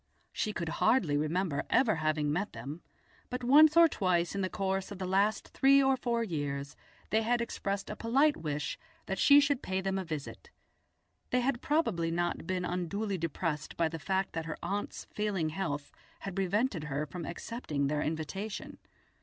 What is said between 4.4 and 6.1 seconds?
the course of the last three or